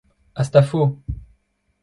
[0.39, 0.81] Hastafo!